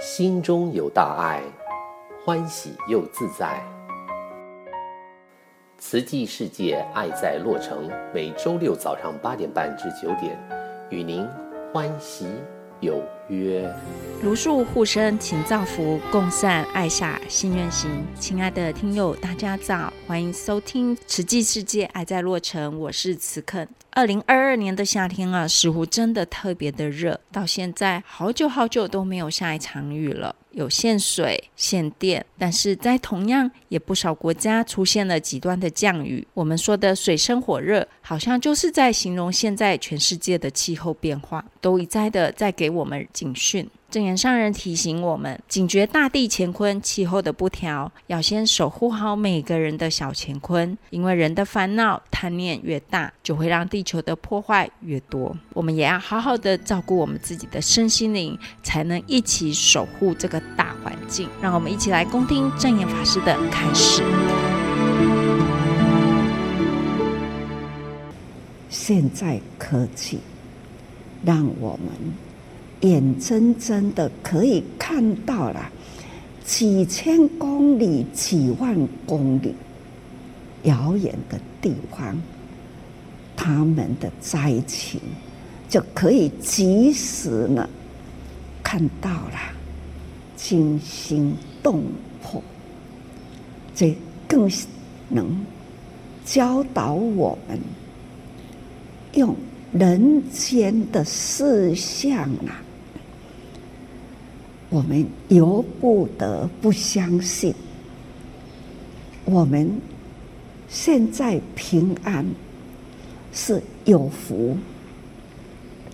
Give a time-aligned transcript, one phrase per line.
[0.00, 1.42] 心中有大爱，
[2.24, 3.62] 欢喜又自在。
[5.78, 10.36] 慈济世界爱在洛城，每周六早上八点半至九点，
[10.90, 11.24] 与您
[11.72, 12.26] 欢喜
[12.80, 13.72] 有约。
[14.20, 17.88] 如数护生，勤造福，共善爱下心愿行。
[18.18, 23.68] 亲爱的听友，大家早，欢迎收听慈济世界爱在洛城，我是慈肯。
[23.90, 30.34] 二零二二年的夏天啊，似乎真的特别的热，到现在好久好久都没有下一场雨了。
[30.52, 36.26] 有限水、限电，但是在同样也不少国家出现了极端的降雨。
[36.34, 43.68] 我们说的水深火热，好像就是在形容现在全世界的气候变化，都一再的在给我们警讯。
[43.90, 55.36] 证言上人提醒我们，警觉大地乾坤、气候的不调，要先守护好每个人的小乾坤，因为人的烦恼、贪念越大，就会让地球的破坏越多。
[55.52, 61.28] 我们也要好好的照顾我们自己的身心灵，才能一起守护这个大环境。
[61.42, 64.04] 让我们一起来恭听证言法师的开示。
[68.68, 70.20] 现在科技
[71.24, 72.27] 让我们。
[72.82, 75.70] 眼睁睁的可以看到了
[76.44, 79.54] 几千公里、几万公里
[80.62, 82.16] 遥远的地方，
[83.36, 85.00] 他们的灾情
[85.68, 87.68] 就可以及时呢
[88.62, 89.38] 看到了，
[90.36, 91.82] 惊心动
[92.22, 92.42] 魄。
[93.74, 94.50] 这更
[95.08, 95.44] 能
[96.24, 97.58] 教导我们
[99.14, 99.34] 用
[99.72, 102.62] 人间的事相啊。
[104.70, 107.54] 我们由不得不相信，
[109.24, 109.80] 我们
[110.68, 112.26] 现在平安
[113.32, 114.56] 是有福。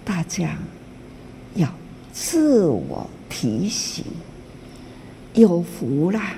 [0.05, 0.59] 大家
[1.55, 1.73] 要
[2.13, 4.05] 自我提醒，
[5.35, 6.35] 有福啦。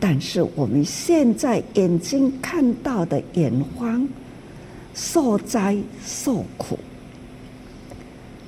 [0.00, 4.08] 但是我们现在眼睛看到的眼光，
[4.94, 6.78] 受灾受苦，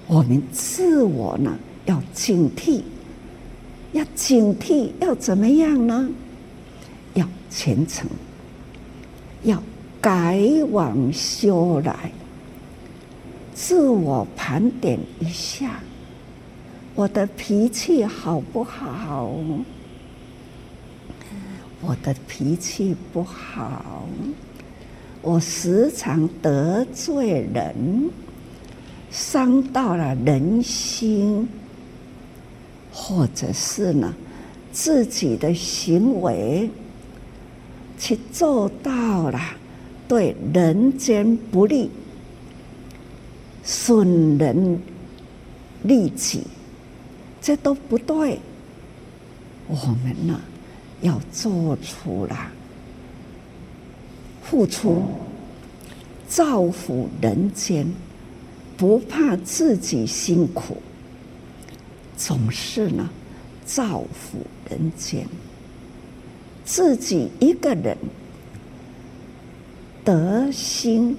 [0.07, 1.59] 我们自我呢？
[1.87, 2.83] 要警惕，
[3.93, 6.09] 要警惕，要怎么样呢？
[7.15, 8.09] 要虔诚，
[9.43, 9.61] 要
[10.01, 12.13] 改往修来，
[13.55, 15.81] 自我盘点一下，
[16.95, 19.33] 我的脾气好不好？
[21.83, 24.07] 我的脾气不好，
[25.23, 28.11] 我时常得罪人，
[29.11, 31.49] 伤到了人心。
[33.03, 34.15] 或者是呢，
[34.71, 36.69] 自己的行为
[37.99, 39.41] 去做到了
[40.07, 41.91] 对人间不利、
[43.65, 44.79] 损人
[45.83, 46.43] 利己，
[47.41, 48.39] 这都不对。
[49.67, 49.75] 我
[50.05, 50.39] 们呢，
[51.01, 52.37] 要做出了
[54.43, 55.03] 付出，
[56.29, 57.91] 造福人间，
[58.77, 60.77] 不怕自己辛苦。
[62.21, 63.09] 总是呢，
[63.65, 64.39] 造福
[64.69, 65.27] 人间。
[66.67, 67.97] 自己一个人
[70.05, 71.17] 得心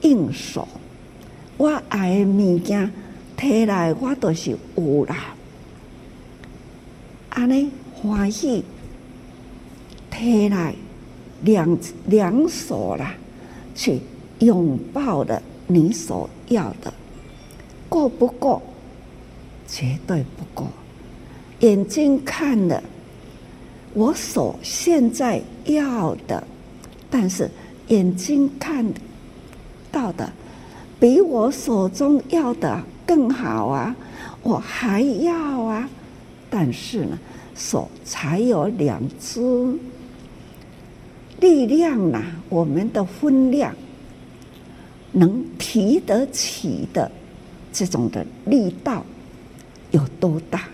[0.00, 0.66] 应手，
[1.56, 2.90] 我爱的物件
[3.36, 5.36] 提来，我都是有啦。
[7.30, 8.64] 安尼欢喜
[10.10, 10.74] 提来
[11.42, 13.14] 两两手啦，
[13.76, 14.00] 去
[14.40, 16.92] 拥抱的你所要的，
[17.88, 18.60] 够不够？
[19.66, 20.68] 绝对不够，
[21.60, 22.82] 眼睛看了
[23.94, 26.46] 我所现在要的，
[27.10, 27.50] 但是
[27.88, 28.84] 眼睛看
[29.90, 30.32] 到的
[31.00, 33.94] 比我手中要的更好啊！
[34.42, 35.88] 我还要啊！
[36.48, 37.18] 但是呢，
[37.54, 39.40] 手才有两只
[41.40, 43.74] 力量呐，我们的分量
[45.12, 47.10] 能提得起的
[47.72, 49.04] 这种的力道。
[49.90, 50.64] 有多大，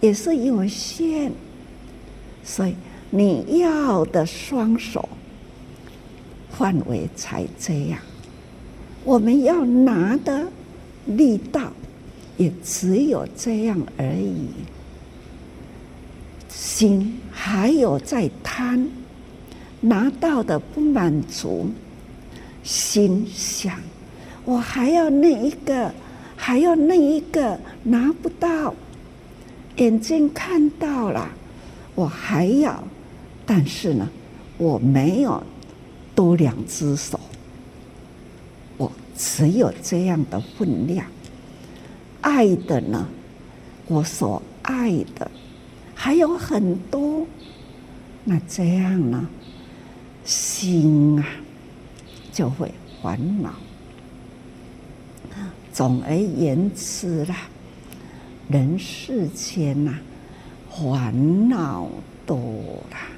[0.00, 1.30] 也是有限，
[2.42, 2.74] 所以
[3.10, 5.08] 你要的双手
[6.50, 7.98] 范围才这样。
[9.04, 10.46] 我们要拿的
[11.06, 11.72] 力道
[12.36, 14.48] 也只有这样而已。
[16.48, 18.88] 心还有在贪，
[19.80, 21.70] 拿到的不满足，
[22.62, 23.78] 心想
[24.44, 25.92] 我还要那一个。
[26.36, 28.74] 还要那一个拿不到，
[29.76, 31.28] 眼睛看到了，
[31.94, 32.82] 我还要，
[33.46, 34.08] 但是呢，
[34.58, 35.42] 我没有
[36.14, 37.18] 多两只手，
[38.76, 41.06] 我只有这样的分量。
[42.20, 43.08] 爱的呢，
[43.86, 45.30] 我所爱的
[45.94, 47.26] 还有很多，
[48.24, 49.28] 那这样呢，
[50.24, 51.26] 心啊
[52.32, 52.72] 就会
[53.02, 53.54] 烦恼。
[55.74, 57.34] 总而言之啦，
[58.48, 59.92] 人世间呐，
[60.70, 61.88] 烦恼
[62.24, 62.38] 多
[62.92, 63.08] 啦，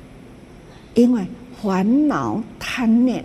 [0.94, 1.26] 因为
[1.62, 3.22] 烦恼贪念，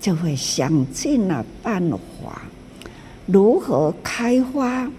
[0.00, 2.40] 就会想尽了办法，
[3.26, 4.90] 如何开发？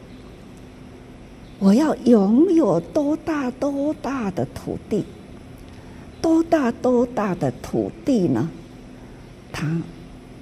[1.57, 5.03] 我要拥有多大多大的土地？
[6.21, 8.47] 多大多大的土地呢？
[9.51, 9.67] 他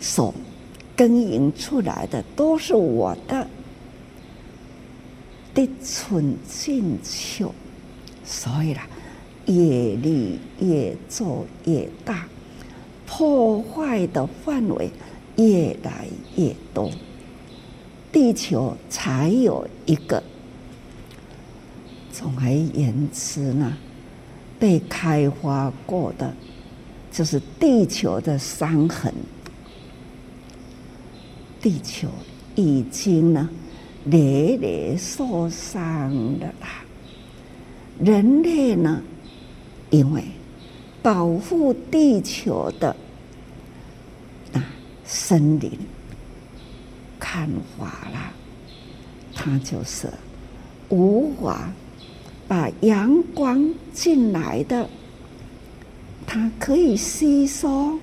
[0.02, 0.34] 所。
[1.00, 3.48] 耕耘出来的都是我的，
[5.54, 7.48] 的寸进尺，
[8.26, 8.86] 所以啦，
[9.46, 12.28] 业力越做越大，
[13.08, 14.92] 破坏的范围
[15.38, 16.06] 越来
[16.36, 16.92] 越多，
[18.12, 20.22] 地球才有一个。
[22.12, 23.78] 总而言之呢，
[24.60, 26.34] 被开发过的，
[27.10, 29.14] 就是地球的伤痕。
[31.62, 32.08] 地球
[32.56, 33.50] 已经呢，
[34.06, 36.84] 累累受伤了啦。
[38.00, 39.02] 人类呢，
[39.90, 40.24] 因为
[41.02, 42.96] 保护地球的
[44.54, 44.62] 那
[45.04, 45.72] 森林
[47.20, 48.34] 砍伐了，
[49.36, 50.08] 它就是
[50.90, 51.72] 无法
[52.48, 54.90] 把阳光进来的，
[56.26, 58.00] 它可以吸收。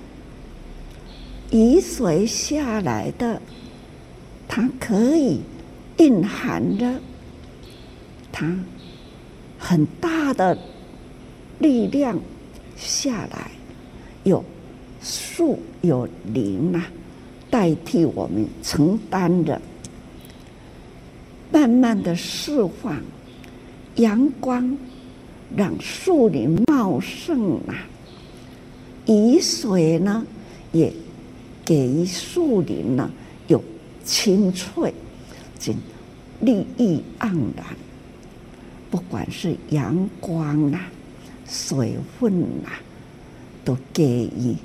[1.51, 3.41] 雨水下来的，
[4.47, 5.39] 它可以
[5.97, 6.99] 蕴含着
[8.31, 8.53] 它
[9.57, 10.57] 很大的
[11.59, 12.19] 力量
[12.75, 13.49] 下来，
[14.23, 14.43] 有
[15.01, 16.85] 树有林啊，
[17.49, 19.61] 代替我们承担着，
[21.49, 23.01] 慢慢的释放
[23.95, 24.77] 阳光，
[25.55, 27.87] 让树林茂盛啊，
[29.05, 30.25] 雨水呢
[30.73, 30.91] 也。
[31.67, 33.11] 给予树林呢，
[33.47, 33.61] 有
[34.05, 34.93] 清翠，
[35.59, 35.75] 真
[36.39, 37.27] 绿意盎
[37.57, 37.65] 然。
[38.89, 40.89] 不管是阳光啊、
[41.45, 42.79] 水分啊，
[43.65, 44.55] 都给予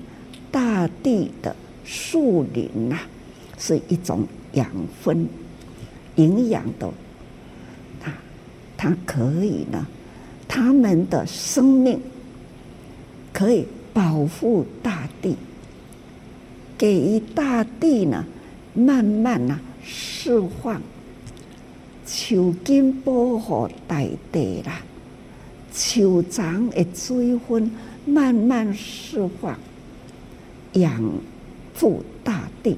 [0.52, 3.02] 大地的树林啊，
[3.58, 4.70] 是一种养
[5.02, 5.26] 分、
[6.14, 6.88] 营养的。
[8.00, 8.12] 它
[8.76, 9.84] 它可以呢，
[10.46, 12.00] 它们的生命
[13.32, 15.36] 可以保护大地。
[16.82, 18.24] 给予大地呢，
[18.74, 20.82] 慢慢呐释放，
[22.04, 24.02] 树根保护大
[24.32, 24.82] 地啦，
[25.72, 27.70] 树长的水分
[28.04, 29.56] 慢慢释放，
[30.72, 31.00] 养
[31.78, 32.76] 护大地，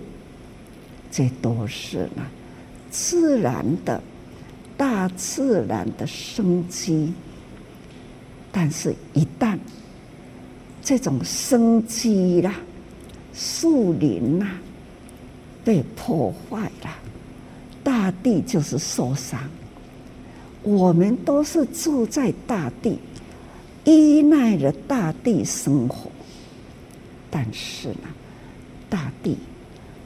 [1.11, 2.27] 这都是呢
[2.91, 4.03] 自然的，
[4.77, 7.11] 大自然的生机。
[8.53, 9.59] 但是，一旦
[10.83, 12.55] 这种生机啦，
[13.34, 14.46] 树林呐、
[15.64, 16.90] 被破坏了，
[17.82, 19.40] 大地就是受伤。
[20.62, 22.98] 我们都是住在大地，
[23.84, 26.10] 依赖着大地生活，
[27.31, 28.08] 但是呢，
[28.88, 29.36] 大地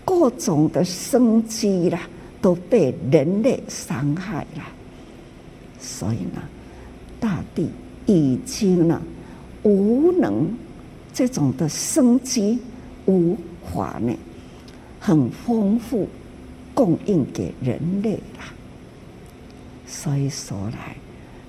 [0.04, 2.08] 各种的生机啦
[2.40, 4.64] 都被人类伤害了，
[5.78, 6.42] 所以呢，
[7.20, 7.68] 大地
[8.06, 9.00] 已经呢
[9.62, 10.48] 无能
[11.12, 12.58] 这种的生机。
[13.08, 13.34] 无
[13.72, 14.14] 法呢，
[15.00, 16.06] 很丰富，
[16.74, 18.52] 供应给人类啦。
[19.86, 20.94] 所以说来，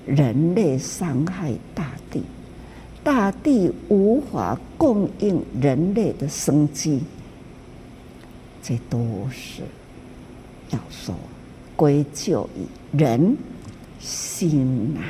[0.06, 2.22] 人类伤害大地，
[3.04, 7.02] 大地无法供应人类的生机，
[8.62, 9.62] 这都是
[10.70, 11.14] 要说
[11.76, 13.36] 归咎于人
[14.00, 15.00] 心呐。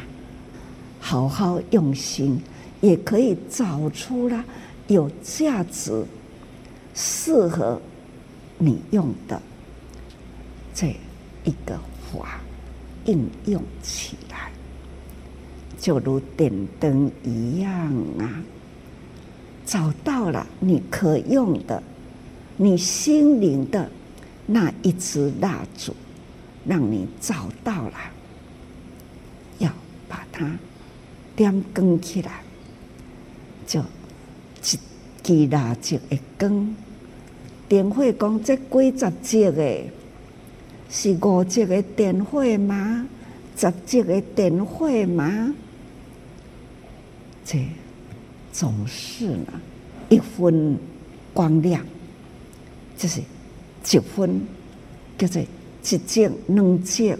[0.99, 2.41] 好好用心，
[2.81, 4.45] 也可以找出了
[4.89, 6.05] 有价值。
[6.95, 7.81] 适合
[8.59, 9.41] 你用的
[10.75, 10.89] 这
[11.45, 11.79] 一个
[12.13, 12.41] 法
[13.05, 14.53] 应用起来，
[15.79, 17.73] 就如点灯一样
[18.19, 18.43] 啊！
[19.65, 21.83] 找到了你可用的，
[22.57, 23.91] 你心灵的
[24.47, 25.95] 那一支蜡烛，
[26.67, 27.95] 让你找到了，
[29.59, 29.71] 要
[30.09, 30.59] 把它
[31.35, 32.43] 点更起来，
[33.67, 33.83] 就。
[35.23, 36.75] 几蜡烛的光，
[37.69, 39.85] 电火讲这几十节的，
[40.89, 43.07] 是五节的电火吗？
[43.57, 45.55] 十节的电火吗？
[47.45, 47.65] 这
[48.53, 49.53] 总是呢，
[50.09, 50.79] 一分
[51.33, 51.85] 光亮，
[52.97, 54.41] 就是一分
[55.19, 57.19] 叫做一只两只，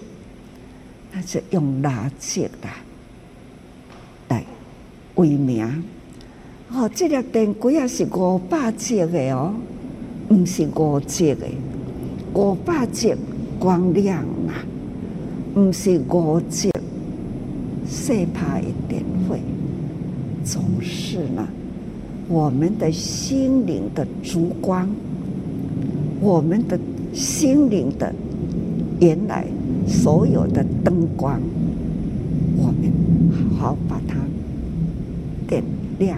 [1.13, 2.77] 那是用垃圾来
[4.29, 4.45] 来
[5.17, 5.85] 为名。
[6.73, 9.53] 哦，这粒电龟也是五百只的哦，
[10.29, 11.47] 不是五只的，
[12.33, 13.17] 五百只
[13.59, 14.55] 光亮嘛，
[15.53, 16.71] 不是五只
[17.85, 19.41] 细怕一点会，
[20.45, 21.45] 总是呢，
[22.29, 24.89] 我们的心灵的烛光，
[26.21, 26.79] 我们的
[27.13, 28.15] 心灵的
[29.01, 29.45] 原来
[29.89, 31.41] 所有的灯光，
[32.57, 32.93] 我们
[33.59, 34.17] 好好把它
[35.49, 35.65] 点
[35.99, 36.17] 亮。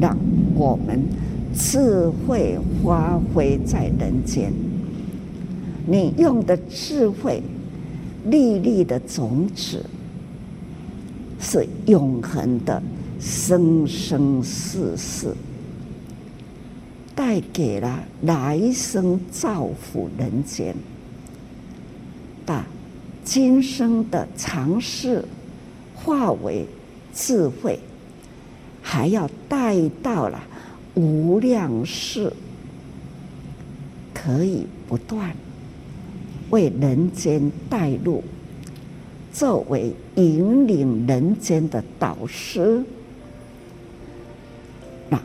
[0.00, 0.16] 让
[0.54, 1.02] 我们
[1.54, 4.52] 智慧发挥在人间。
[5.86, 7.42] 你用的智慧，
[8.24, 9.84] 粒粒的种子，
[11.40, 12.82] 是永恒的，
[13.20, 15.32] 生生世世，
[17.14, 20.74] 带给了来生造福人间，
[22.44, 22.66] 把
[23.24, 25.24] 今生的尝试
[25.94, 26.66] 化为
[27.14, 27.78] 智慧。
[28.88, 30.40] 还要带到了
[30.94, 32.32] 无量世，
[34.14, 35.34] 可以不断
[36.50, 38.22] 为人间带路，
[39.32, 42.84] 作为引领人间的导师，
[45.10, 45.20] 让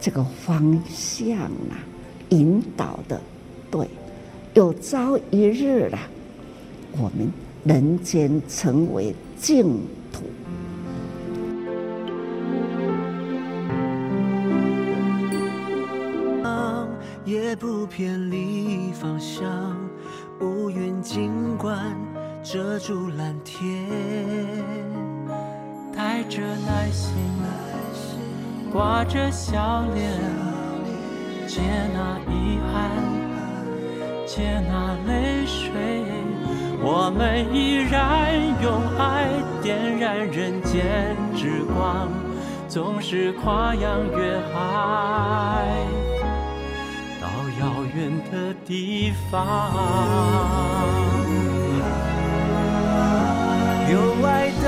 [0.00, 1.78] 这个方向啊
[2.30, 3.20] 引导的
[3.70, 3.86] 对，
[4.54, 6.00] 有朝一日啊，
[6.98, 7.30] 我们
[7.62, 9.64] 人间成为净
[10.12, 10.24] 土。
[17.56, 19.44] 不偏离方向，
[20.40, 21.94] 乌云尽管
[22.42, 23.86] 遮住蓝天，
[25.94, 27.14] 带着耐心，
[28.72, 30.10] 挂着笑脸，
[31.46, 31.60] 接
[31.92, 32.90] 纳遗憾，
[34.26, 35.70] 接纳泪水，
[36.82, 39.28] 我们依然用爱
[39.62, 42.08] 点燃人间之光，
[42.68, 46.23] 纵使跨洋越海。
[47.24, 49.40] 到遥远的地方，
[53.90, 54.66] 有爱的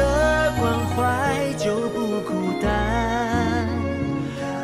[0.59, 0.65] 关
[0.97, 2.31] 怀就不孤
[2.63, 3.69] 单，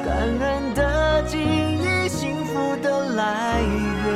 [0.07, 0.09] 感
[0.41, 4.09] 恩的记忆，幸福的来源，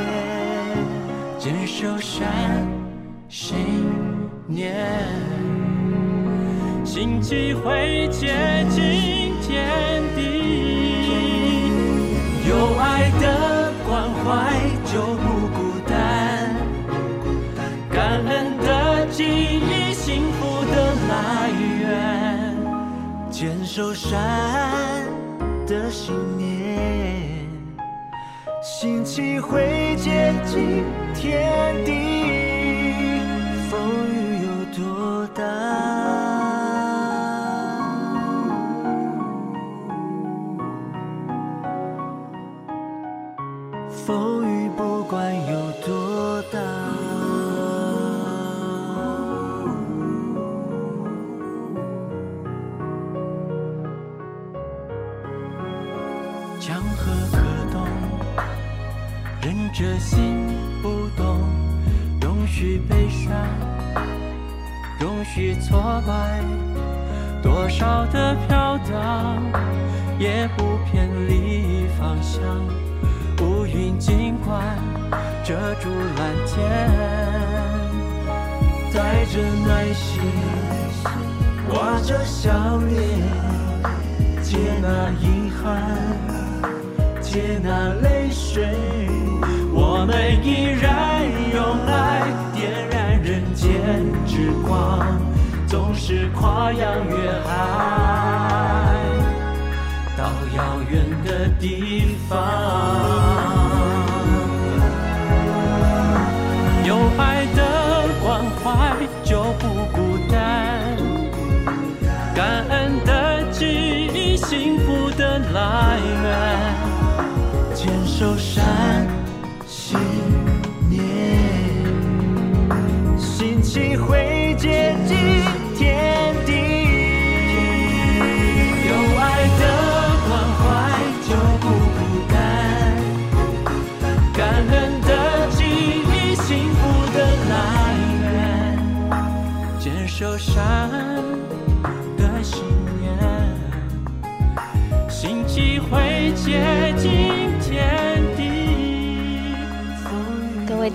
[1.37, 2.67] 坚守善
[3.29, 3.85] 信
[4.47, 4.73] 念，
[6.83, 8.81] 心机会接近
[23.77, 25.05] 守善
[25.67, 27.47] 的信念，
[28.59, 32.06] 心气会接近天地，
[95.67, 98.95] 总是跨洋越海，
[100.17, 100.23] 到
[100.55, 102.96] 遥远的地方。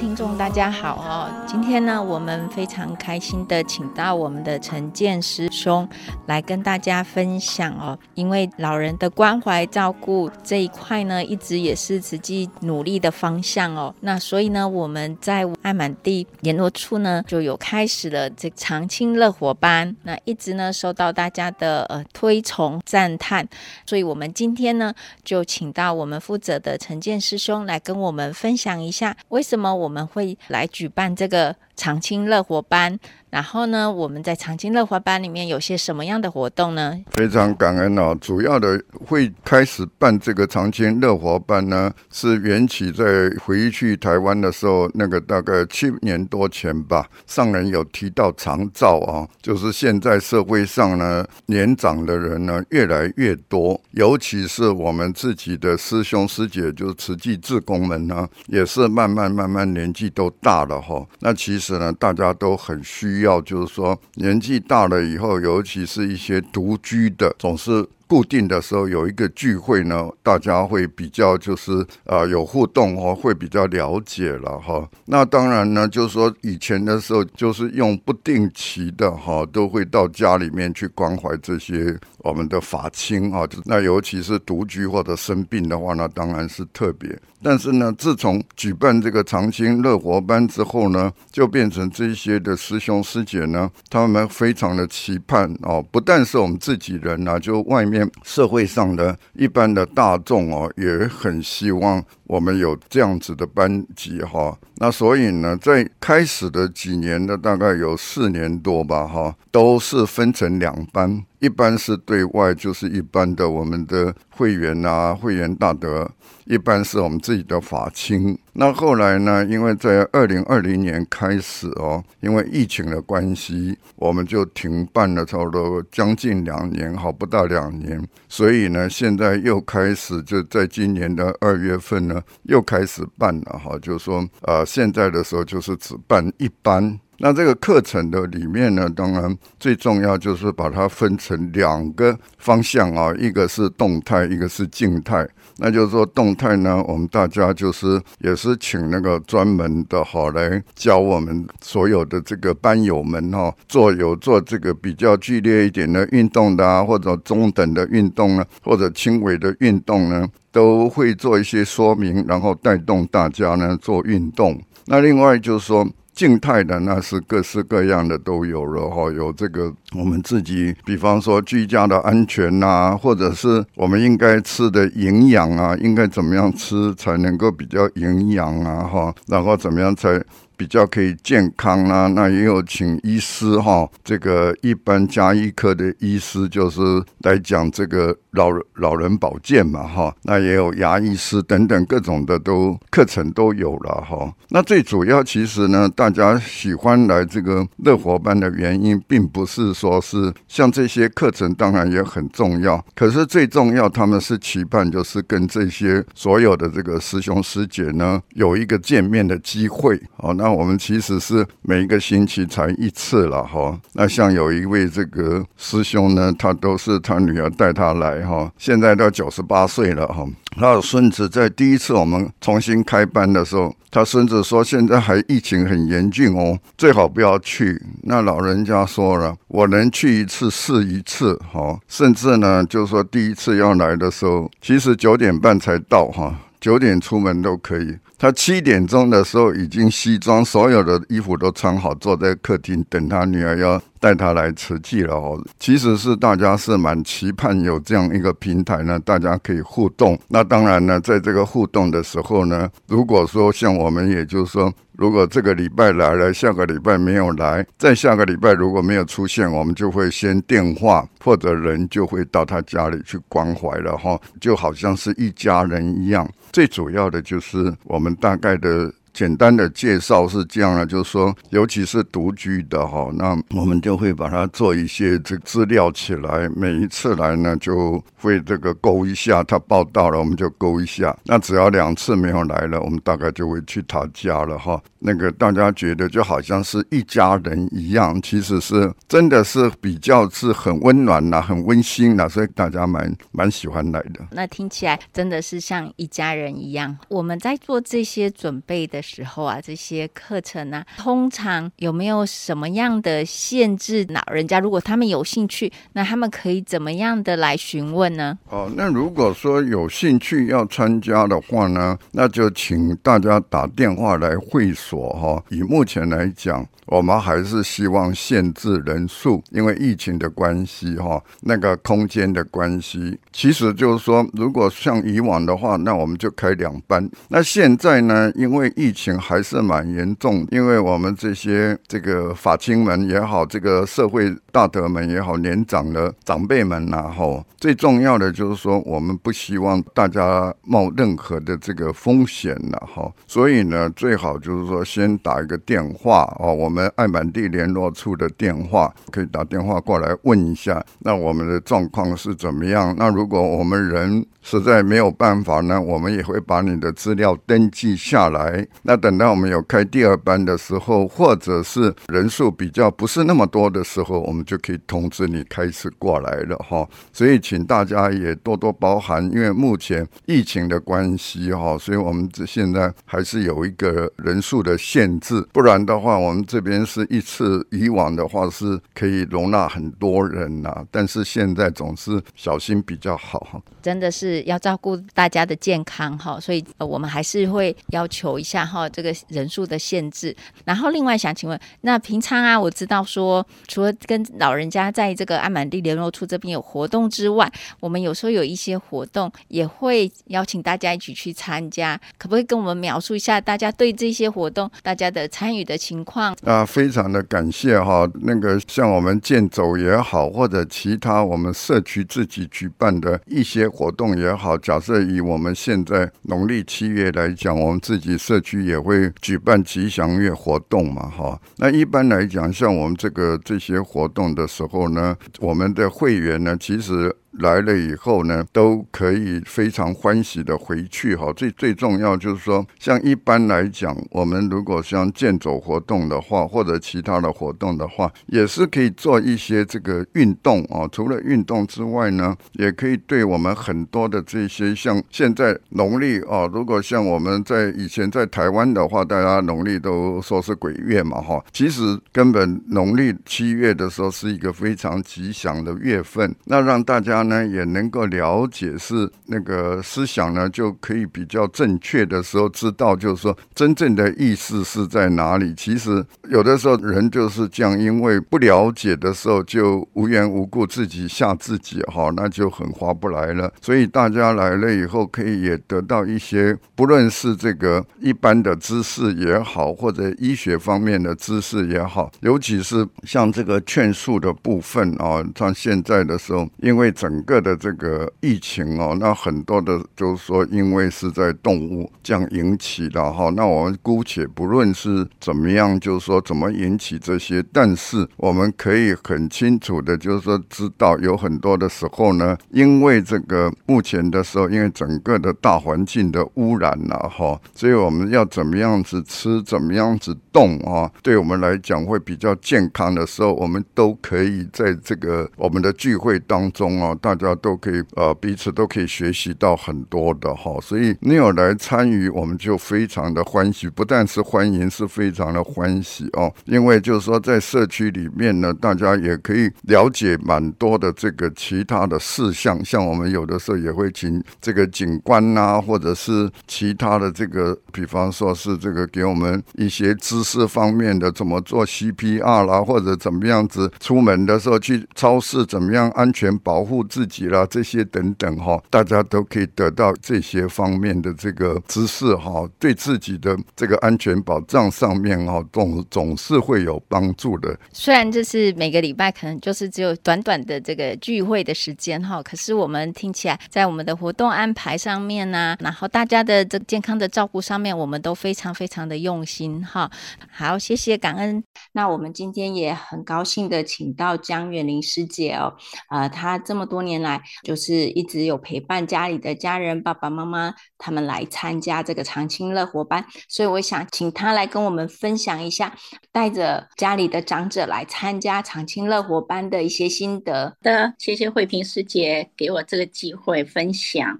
[0.02, 5.88] 听众大家好哦，今天呢，我们非常开心的请到我们的陈建师兄
[6.26, 7.96] 来跟大家分享哦。
[8.14, 13.94] 因为老人的关怀照顾这一块呢，一直也是慈济努力的方向哦。
[14.00, 23.48] 那所以呢，我们在爱满地联络处呢，就有开始了这长青乐活班，那一直呢受到大家的呃推崇赞叹。
[23.86, 24.92] 所以我们今天呢，
[25.22, 32.98] 就请到我们负责的陈建师兄来跟我们分享一下，为什么我我们会来举办这个长青乐活班。
[33.32, 36.94] 然后呢，我们在长青乐活班里面有些什么样的活动呢？
[37.12, 38.14] 非常感恩哦。
[38.20, 43.04] 主要的会开始办这个长青乐活班呢，是缘起在
[43.42, 47.08] 回去台湾的时候，那个大概七年多前吧。
[47.26, 61.02] 上人有提到长照啊，就是现在社会上呢，年长的人呢越来越多，尤其是我们自己的师兄师姐，就是慈济志工们呢，也是慢慢慢慢年纪都大了哈。
[61.20, 63.40] 那其实呢，大家都很需要。
[63.40, 67.88] 就是说，年纪大了以后，尤其是一些独居的，总是。
[68.12, 71.72] 固定的时候有一个聚会呢，大家会比较就是
[72.04, 74.86] 啊、有互动哦，会比较了解了哈。
[75.06, 83.48] 那当然呢，就是说以前的时候就是用不定期的哈，都会到家里面去关怀这些我们的法亲啊。
[83.64, 87.18] 那尤其是独居或者生病的话，那当然是特别。
[87.44, 98.01] 但是呢，自从举办这个长青乐活班之后呢，就变成这些的师兄师姐呢，他们非常的期盼哦，不但是我们自己人啊，就外面。
[98.22, 104.56] 社会上的一般的大众哦，也很希望我们有这样子的班级哈。
[104.76, 116.10] 那所以呢，在开始的几年的大概有四年多吧哈，都是分成两班，一班是对外，就是一般的我们的会员啊，会员大德。
[116.44, 119.44] 一般是我们自己的法亲，那后来呢？
[119.44, 136.98] 因为在二零二零年开始哦，因为疫情的关系，我们就停办了差不多将近两年，好不到两年，所以呢，现在又开始就在今年的二月份呢，又开始办了哈，就是说呃，现在的时候就是只办一班。
[137.24, 145.24] 那这个课程的里面呢，当然最重要就是把它分成两个方向啊，一个是动态，一个是静态。
[145.58, 164.60] 那就是说动态呢，我们大家就是也是请那个专门的哈来教我们所有的这个班友们哈，做有做这个比较剧烈一点的运动的啊，或者中等的运动呢，或者轻微的运动呢，都会做一些说明，然后带动大家呢做运动。
[164.86, 165.86] 那另外就是说。
[166.14, 180.22] 静态的那是各式各样的都有了哈，有这个我们自己，比方说居家的安全呐、啊，或者是我们应该吃的营养啊，应该怎么样吃才能够比较营养啊哈，然后怎么样才。
[180.62, 186.80] 比较可以健康啊，那也有请医师哈，这个一般家医科的医师就是
[187.22, 194.32] 来讲这个老老人保健嘛哈，那也有牙医师等等各种的都课程都有了哈。
[194.50, 210.51] 那最主要其实呢，大家喜欢来这个乐活班的原因，并不是说是像这些课程当然也很重要，可是最重要他们是期盼就是跟这些所有的这个师兄师姐呢有一个见面的机会哦，那。
[210.52, 213.78] 我们其实是每一个星期才一次了哈。
[213.94, 220.26] 那像有一位这个师兄呢，他都是他女儿带他来哈，现在都九十八岁了哈。
[220.56, 227.82] 他的孙子在第一次我们重新开班的时候，他孙子说现在还疫情很严峻哦，最好不要去。
[228.02, 237.96] 那老人家说了，我能去一次是一次哈，甚至呢，就是说第一次要来的时候，其实九点半才到哈，九点出门都可以。
[238.22, 245.40] 他七点钟的时候已经西装，所有的衣服都穿好，坐在客厅等他女儿要带他来慈济了哦。
[245.60, 250.18] 其实是大家是蛮期盼有这样一个平台呢，大家可以互动。
[250.26, 266.28] 那当然呢，在这个互动的时候呢，如果说像我们，也就是说，如果这个礼拜来了，下个礼拜没有来，再下个礼拜如果没有出现，我们就会先电话或者人就会到他家里去关怀了哈，就好像是一家人一样。
[266.50, 268.92] 最主要的就是我们大概的。
[269.12, 276.48] 简单的介绍是这样的，就是说，尤其是独居的哈，那我们就会把它做一些这资料起来。
[276.56, 281.16] 每一次来呢，就会这个勾一下，他报到了，我们就勾一下。
[281.24, 284.80] 那只要两次没有来了，我们大概就会去他家了哈。
[284.98, 294.24] 那个大家觉得就好像是一家人一样，其实是真的是比较是很温暖呐，很温馨呐，所以大家蛮蛮喜欢来的。
[294.30, 296.96] 那听起来真的是像一家人一样。
[297.08, 304.06] 我们在做这些准备的时候啊，这些课程啊，通常有没有什么样的限制？
[304.08, 308.38] 老人家如果他们有兴趣，那他们可以怎么样的来询问呢？
[308.48, 315.42] 哦，那如果说有兴趣要参加的话呢，那就请大家打电话来会所哈。
[315.48, 327.08] 以目前来讲，我们还是希望限制人数，因为疫情的关系哈，那个空间的关系，其实就是说，如果像以往的话，那我们就开两班。
[327.28, 352.94] 那现在呢，因为疫情还是蛮严重，因为我们这些这个法亲们也好，这个社会大德们也好，年长的长辈们呐，哈，最重要的就是说，我们不希望大家冒任何的这个风险了哈，所以呢，最好就是说先打一个电话哦，我们爱满地联络处的电话可以打电话过来问一下，那我们的状况是怎么样？
[352.98, 358.66] 那如如果我们人实在没有办法呢，我们也会把你的资料登记下来。
[358.82, 366.86] 那等到我们有开第二班的时候，或者是人数比较不是那么多的时候，我们就可以通知你开始过来了哈。
[367.12, 375.46] 所以请大家也多多包涵，因为目前疫情的关系哈，所以我们这现在还是有一个人数的限制。
[375.52, 383.62] 不然的话，我们这边是一次，以往的话是可以容纳很多人呐，但是现在总是小心比较好哈。
[383.80, 384.31] 真的是。
[384.42, 390.34] 要照顾大家的健康哈，所以我们还是会要求一下哈，这个人数的限制。
[390.64, 406.36] 然后另外想请问，那平常啊，我知道说，除了跟老人家在这个安满地联络处这边有活动之外，我们有时候有一些活动也会邀请大家一起去参加，可不可以跟我们描述一下大家对这些活动大家的参与的情况？
[406.44, 421.40] 啊，非常的感谢哈，那个像我们健走也好，或者其他我们社区自己举办的一些活动也好，假设以我们现在农历七月来讲，我们自己社区也会举办吉祥月活动嘛，哈。
[421.56, 427.14] 那一般来讲，像我们这个这些活动的时候呢，我们的会员呢，其实。
[427.38, 431.32] 来了以后呢，都可以非常欢喜的回去哈。
[431.32, 440.86] 最最重要就是说，像一般来讲，我们如果像健走活动的话，或者其他的活动的话，也是可以做一些这个运动啊。
[440.92, 451.42] 除了运动之外呢，也可以对我们很多的这些像现在农历啊，如果像我们在以前在台湾的话，大家农历都说是鬼月嘛哈。
[451.50, 457.21] 其实根本农历七月的时候是一个非常吉祥的月份，那让大家。
[457.22, 465.54] 呢也能够了解是那个思想呢，就可以比较正确的时候知道，就是说真正的意思是在哪里。
[465.54, 473.52] 其实有的时候人就是这样，因为不了解的时候就无缘无故自己吓自己哈，那就很划不来了。
[473.60, 493.28] 所以大家来了以后，可以也得到一些，不论是这个一般的知识也好，或者医学方面的知识也好，尤其是像这个劝术的部分啊，像现在的时候，因为整整个的这个疫情哦，那很多的就是说，因为是在动物这样引起的哈。
[493.36, 516.96] 那我们姑且不论是怎么样，就是说怎么引起这些，但是我们可以很清楚的，就是说知道有很多的时候呢，因为这个目前的时候，因为整个的大环境的污染了哈，所以我们要怎么样子吃，怎么样子动啊，对我们来讲会比较健康的时候，我们都可以在这个我们的聚会当中啊。
[517.02, 526.32] 大家都可以呃，彼此都可以学习到很多的哈，所以你有来参与，我们就非常的欢喜，不但是欢迎，是非常的欢喜哦。
[526.44, 546.84] 因为就是说，在社区里面呢，大家也可以了解蛮多的这个其他的事项，像我们有的时候也会请这个警官呐，或者是其他的这个，比方说是这个给我们一些知识方面的，怎么做 CPR 啦，或者怎么样子出门的时候去超市怎么样安全保护。
[546.92, 557.58] 自己啦，这些等等哈，大家都可以得到这些方面的这个知识哈，对自己的这个安全保障上面哈，总总是会有帮助的。
[557.72, 569.90] 虽然这是每个礼拜可能就是只有短短的这个聚会的时间哈，可是我们听起来在我们的活动安排上面呢，然后大家的这健康的照顾上面，我们都非常非常的用心哈。
[570.30, 571.42] 好，谢谢感恩。
[571.72, 575.54] 那我们今天也很高兴的请到江远玲师姐哦，
[575.88, 576.82] 呃，她这么多。
[576.82, 585.76] 年来就是一直有陪伴家里的家人，爸爸妈妈他们来参加这个常青乐活班，所以我想请她来跟我们分享一下
[586.10, 590.56] 带着家里的长者来参加常青乐活班的一些心得。
[590.60, 594.18] 的，谢谢慧萍师姐给我这个机会分享。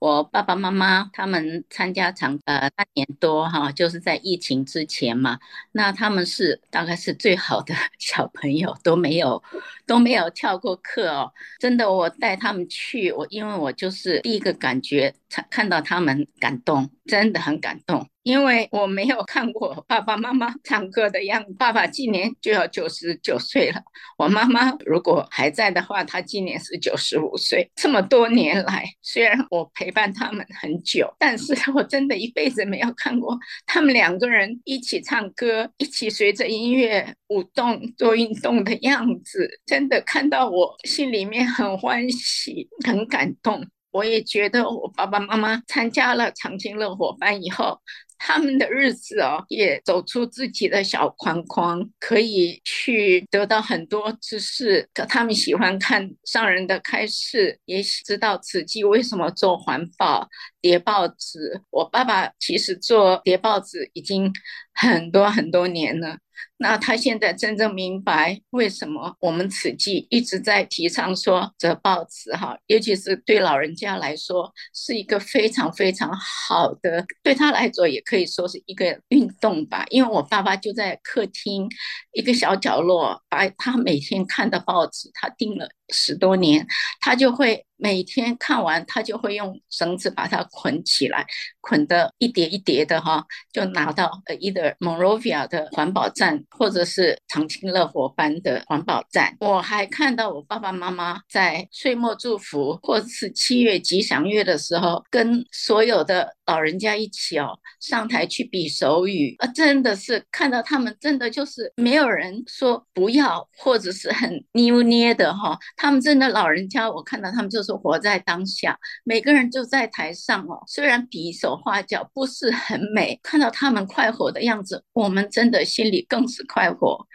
[0.00, 5.38] 我爸爸妈妈他们参加长呃半年多哈，就是在疫情之前嘛，
[5.72, 9.42] 那他们是大概是最好的 小朋友，都没有
[9.86, 11.30] 都没有翘过课哦。
[11.58, 15.14] 真的，我带他们去，我因为我就是第一个感觉，
[15.50, 18.06] 看到他们感动，真的很感动。
[18.22, 23.80] 因为我没有看过爸爸妈妈唱歌的样子，爸爸今年就要九十九岁了。
[24.18, 27.70] 我妈妈如果还在的话，她今年是九十五岁。
[27.74, 39.48] 这么多年来，虽然我陪伴他们很久，但是我真的一辈子没有看过他们两个人一起唱歌，一起随着音乐舞动做运动的样子。
[39.64, 43.66] 真的看到我心里面很欢喜，很感动。
[43.90, 47.80] 我也觉得我爸爸妈妈参加了长青乐活班以后，
[48.18, 54.88] 他们的日子哦，也走出自己的小框框，可以去得到很多知识。
[54.92, 60.28] 可他们喜欢看上人的开示，也知道慈济为什么做环保
[60.60, 61.62] 叠报纸。
[61.70, 64.32] 我爸爸其实做叠报纸已经
[64.74, 66.18] 很多很多年了。
[66.62, 79.86] 那他现在真正明白为什么我们慈济一直在提倡说折报纸哈，尤其是对老人家来说是一个非常非常好的，对他来说也可以说是一个运动吧。
[79.88, 81.66] 因为我爸爸就在客厅
[82.12, 86.66] 一个小角落，把他每天看的报纸，他订了十多年，
[87.00, 87.64] 他就会。
[87.82, 91.26] 每天看完，他就会用绳子把它捆起来，
[91.62, 99.36] 捆得一叠一叠的哈，就拿到呃，either Monrovia 的环保站，或者是长青乐活班的环保站。
[99.40, 117.70] 我还看到我爸爸妈妈在岁末祝福，或者是七月吉祥月的时候，跟所有的老人家一起哦，上台去比手语啊，真的是看到他们，真的就是没有人说不要，或者是很扭捏的哈，他们真的老人家，我看到他们就是。
[117.80, 120.60] 活在当下，每个人就在台上哦。
[120.66, 127.06] 虽然比手画脚不是很美，看到他们快活的样子，我们真的心里更是快活。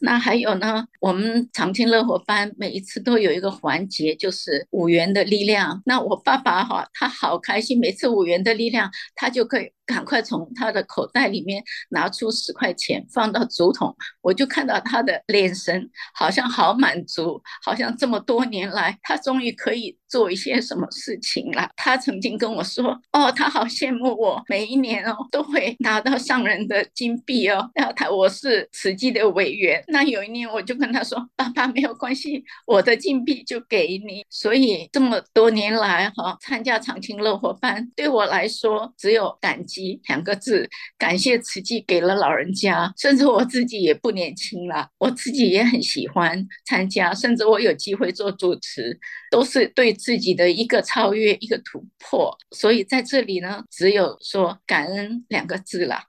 [0.00, 5.82] 那还有呢，我们长青乐活班每一次都有一个环节，就是五元的力量。
[5.84, 9.70] 那我爸爸哈，他好开心，每次五元的力量，他就可以。
[9.84, 21.68] 赶快从他的口袋里面拿出十块钱放到竹筒，我就看到他的脸神好像好满足，好像这么多年来他终于可以做一些什么事情了。
[21.74, 39.60] 他曾经跟我说：“哦，他好羡慕我，每一年哦都会拿到上人的金币哦。”然后他我是慈济的委员，那有一年我就跟他说：“爸爸没有关系，我的金币就给你。”所以这么多年来哈，参加长青乐活班对我来说只有感。
[40.08, 48.98] 两个字，感谢慈济给了老人家，甚至我自己也不年轻了，我自己也很喜欢参加，甚至我有机会做主持，
[49.30, 52.36] 都是对自己的一个超越，一个突破。
[52.50, 56.02] 所以在这里呢，只有说感恩两个字了。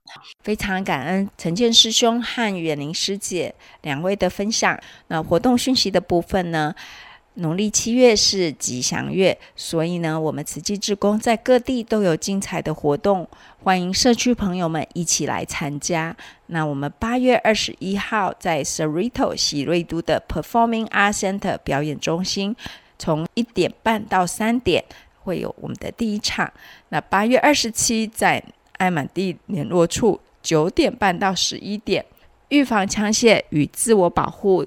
[0.44, 4.80] 非常感恩陈建师兄和远玲师姐两位的分享。
[5.08, 6.74] 那活动讯息的部分呢？
[7.36, 13.28] 农历七月是吉祥月，所以呢，我们慈济志工在各地都有精彩的活动，
[13.64, 16.16] 欢迎社区朋友们一起来参加。
[16.48, 22.56] 那我们八月二十一号在 s e r i t o 喜瑞都的 Performing Arts Center 表演中心，
[23.00, 24.86] 从一点半到三点
[25.24, 26.54] 会有我们的第一场。
[26.90, 28.44] 那八月二十七在
[28.74, 32.06] 爱满地联络处九点半到十一点，
[32.50, 34.64] 预防枪械与自我保护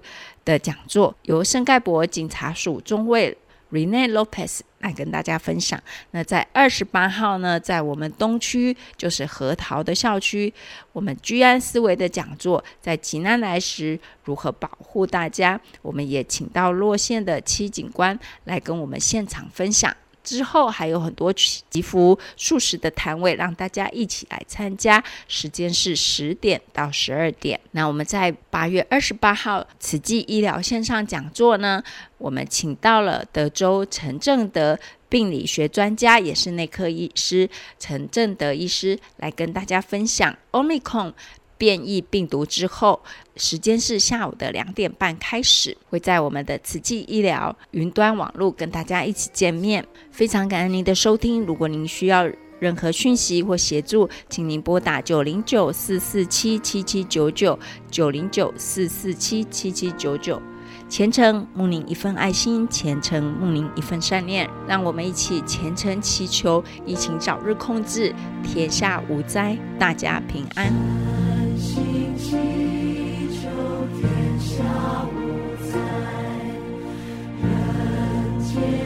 [0.46, 3.36] 的讲座由圣盖博警察署中尉
[3.72, 5.82] Rene Lopez 来跟大家分享。
[6.12, 10.54] 那在二十八号呢，在我们东区就是核桃的校区，
[10.92, 19.94] 我们居安思危的讲座，在济南来时如何保护大家，我们也请到落县的戚警官来跟我们现场分享。
[20.26, 25.02] 之后还有很多祈福素食的摊位，让大家一起来参加。
[25.28, 27.58] 时间是十点到十二点。
[27.70, 31.80] 那我们在八月二十八号慈济医疗线上讲座呢，
[32.18, 34.76] 我们请到了德州陈正德
[35.08, 41.12] 病理学专家，也是内科医师陈正德医师来跟大家分享 Omicron
[41.58, 43.00] 变异病毒之后，
[43.36, 49.86] 时间是下午的两点半开始，会在我们的慈济医疗云端网络跟大家一起见面。
[50.10, 57.58] 非常感恩您的收听，如果您需要任何讯息或协助，请您拨打九零九四四七七七九九
[57.90, 60.40] 九零九四四七七七九九。
[60.88, 70.72] 虔诚慕您一份爱心，虔诚慕您一份善念，让我们一起虔诚祈求疫情早日控制，天下无灾，大家平安。
[73.98, 74.62] 天下
[75.12, 75.18] 无
[75.66, 75.78] 灾，
[77.42, 77.48] 人
[78.44, 78.85] 间。